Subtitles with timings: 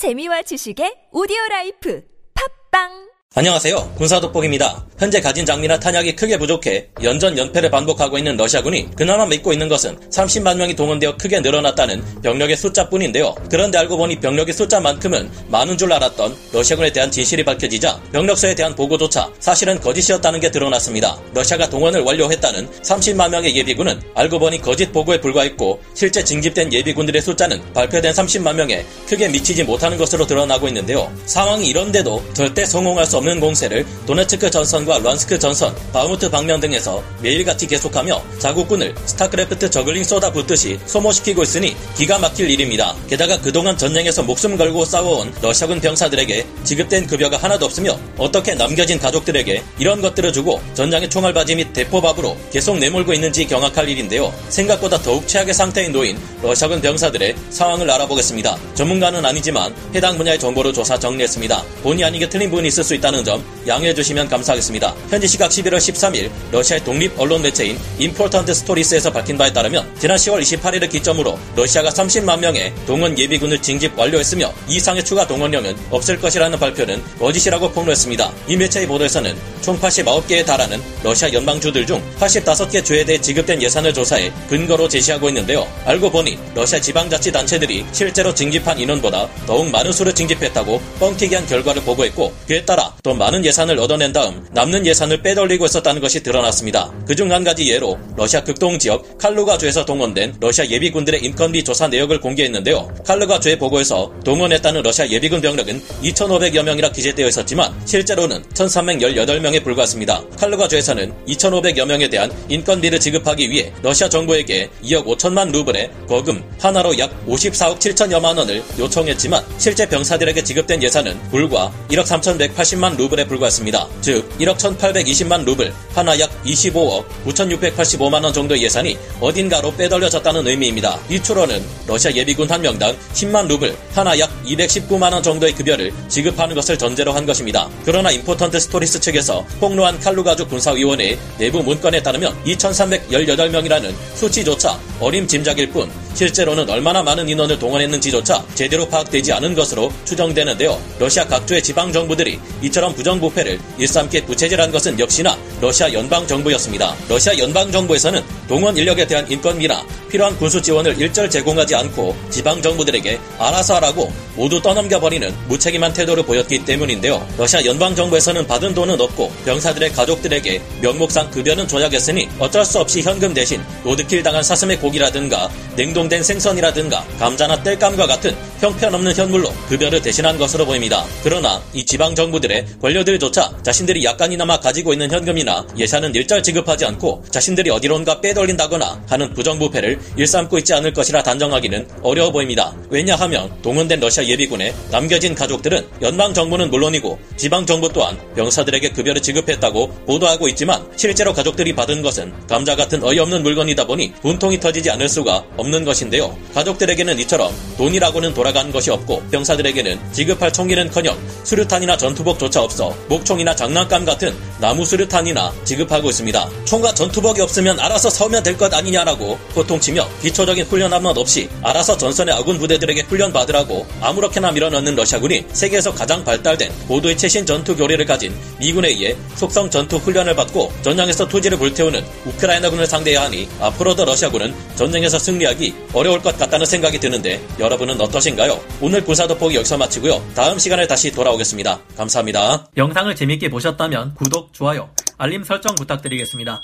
[0.00, 2.00] 재미와 지식의 오디오 라이프.
[2.32, 3.09] 팟빵
[3.40, 3.94] 안녕하세요.
[3.96, 4.84] 군사돋보기입니다.
[4.98, 9.98] 현재 가진 장비나 탄약이 크게 부족해 연전 연패를 반복하고 있는 러시아군이 그나마 믿고 있는 것은
[10.10, 13.34] 30만 명이 동원되어 크게 늘어났다는 병력의 숫자뿐인데요.
[13.50, 19.32] 그런데 알고 보니 병력의 숫자만큼은 많은 줄 알았던 러시아군에 대한 진실이 밝혀지자 병력수에 대한 보고조차
[19.38, 21.18] 사실은 거짓이었다는 게 드러났습니다.
[21.32, 27.72] 러시아가 동원을 완료했다는 30만 명의 예비군은 알고 보니 거짓 보고에 불과했고 실제 징집된 예비군들의 숫자는
[27.72, 31.10] 발표된 30만 명에 크게 미치지 못하는 것으로 드러나고 있는데요.
[31.24, 37.66] 상황이 이런데도 절대 성공할 수 없는 공세를 도네츠크 전선과 루한스크 전선, 바흐무트 방면 등에서 매일같이
[37.66, 42.96] 계속하며 자국군을 스타크래프트 저글링 쏟아 붓듯이 소모시키고 있으니 기가 막힐 일입니다.
[43.08, 49.62] 게다가 그동안 전쟁에서 목숨 걸고 싸워온 러시아군 병사들에게 지급된 급여가 하나도 없으며 어떻게 남겨진 가족들에게
[49.78, 54.32] 이런 것들을 주고 전장의 총알받이 및 대포밥으로 계속 내몰고 있는지 경악할 일인데요.
[54.48, 58.56] 생각보다 더욱 최악의 상태에 놓인 러시아군 병사들의 상황을 알아보겠습니다.
[58.74, 61.62] 전문가는 아니지만 해당 분야의 정보를 조사 정리했습니다.
[61.82, 64.94] 본의 아니게 틀린 부분이 있을 수 있다 있다는 점 양해해 주시면 감사하겠습니다.
[65.10, 70.40] 현지 시각 11월 13일 러시아의 독립 언론 매체인 Important Stories에서 밝힌 바에 따르면 지난 10월
[70.40, 77.02] 28일을 기점으로 러시아가 30만 명의 동원 예비군을 징집 완료했으며 이상의 추가 동원령은 없을 것이라는 발표는
[77.18, 78.32] 거짓이라고 폭로했습니다.
[78.48, 84.32] 이 매체의 보도에서는 총 89개에 달하는 러시아 연방주들 중 85개 주에 대해 지급된 예산을 조사해
[84.48, 85.66] 근거로 제시하고 있는데요.
[85.84, 92.32] 알고 보니 러시아 지방자치단체들이 실제로 징집한 인원보다 더욱 많은 수를 징집했다고 뻥튀기 한 결과를 보고했고
[92.46, 96.92] 그에 따라 또 많은 예산을 얻어낸 다음 남는 예산을 빼돌리고 있었다는 것이 드러났습니다.
[97.06, 102.94] 그중 한 가지 예로 러시아 극동 지역 칼루가주에서 동원된 러시아 예비군들의 인건비 조사 내역을 공개했는데요.
[103.06, 110.22] 칼루가주의 보고에서 동원했다는 러시아 예비군 병력은 2,500여 명이라 기재되어 있었지만 실제로는 1,318명에 불과했습니다.
[110.38, 117.10] 칼루가주에서는 2,500여 명에 대한 인건비를 지급하기 위해 러시아 정부에게 2억 5천만 루블의 거금 하나로 약
[117.26, 123.88] 54억 7천여만 원을 요청했지만 실제 병사들에게 지급된 예산은 불과 1억 3,180만 1 0만 루블에 불과했습니다.
[124.00, 130.98] 즉 1억 1,820만 루블, 한화 약 25억 9,685만 원 정도의 예산이 어딘가로 빼돌려졌다는 의미입니다.
[131.08, 136.54] 이 추론은 러시아 예비군 한 명당 10만 루블, 한화 약 219만 원 정도의 급여를 지급하는
[136.54, 137.68] 것을 전제로 한 것입니다.
[137.84, 146.68] 그러나 Important Stories 측에서 폭로한 칼루가주 군사위원회의 내부 문건에 따르면 2,318명이라는 수치조차 어림짐작일 뿐 실제로는
[146.68, 150.80] 얼마나 많은 인원을 동원했는지조차 제대로 파악되지 않은 것으로 추정되는데요.
[150.98, 156.94] 러시아 각주의 지방 정부들이 이처럼 부정부패를 일삼게 부채질한 것은 역시나 러시아 연방 정부였습니다.
[157.08, 163.18] 러시아 연방 정부에서는 동원 인력에 대한 인건비나 필요한 군수 지원을 일절 제공하지 않고 지방 정부들에게
[163.38, 167.26] 알아서 하라고 모두 떠넘겨 버리는 무책임한 태도를 보였기 때문인데요.
[167.38, 173.32] 러시아 연방 정부에서는 받은 돈은 없고 병사들의 가족들에게 명목상 급여는 줘야겠으니 어쩔 수 없이 현금
[173.34, 180.38] 대신 로드킬 당한 사슴의 고기라든가 냉동 된 생선이라든가 감자나 땔감과 같은 형편없는 현물로 급여를 대신한
[180.38, 181.04] 것으로 보입니다.
[181.22, 187.70] 그러나 이 지방 정부들의 권력들조차 자신들이 약간이나마 가지고 있는 현금이나 예산은 일절 지급하지 않고 자신들이
[187.70, 192.74] 어디론가 빼돌린다거나 하는 부정부패를 일삼고 있지 않을 것이라 단정하기는 어려워 보입니다.
[192.90, 200.04] 왜냐하면 동원된 러시아 예비군에 남겨진 가족들은 연방 정부는 물론이고 지방 정부 또한 병사들에게 급여를 지급했다고
[200.06, 205.44] 보도하고 있지만 실제로 가족들이 받은 것은 감자 같은 어이없는 물건이다 보니 분통이 터지지 않을 수가
[205.56, 206.36] 없는 것 인데요.
[206.54, 214.34] 가족들에게는 이처럼 돈이라고는 돌아간 것이 없고 병사들에게는 지급할 총기는커녕 수류탄이나 전투복조차 없어 목총이나 장난감 같은
[214.60, 216.48] 나무 수류탄이나 지급하고 있습니다.
[216.64, 222.34] 총과 전투복이 없으면 알아서 서면 될 것 아니냐라고 호통치며 기초적인 훈련 한번 없이 알아서 전선의
[222.34, 228.34] 아군 부대들에게 훈련 받으라고 아무렇게나 밀어넣는 러시아군이 세계에서 가장 발달된 고도의 최신 전투 교리를 가진
[228.58, 235.18] 미군에 의해 속성 전투 훈련을 받고 전장에서 투지를 불태우는 우크라이나군을 상대해야 하니 앞으로도 러시아군은 전쟁에서
[235.18, 238.60] 승리하기 어려울 것 같다는 생각이 드는데 여러분은 어떠신가요?
[238.82, 240.22] 오늘 군사 돋보기 여기서 마치고요.
[240.34, 241.78] 다음 시간에 다시 돌아오겠습니다.
[241.96, 242.66] 감사합니다.
[242.76, 244.14] 영상을 재밌게 보셨다면
[244.52, 246.62] 좋아요, 알림 설정 부탁드리겠습니다.